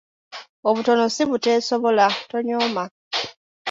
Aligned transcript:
Obutono 0.67 1.05
si 1.15 1.23
buteesobula, 1.29 2.07
tonnyooma. 2.29 2.83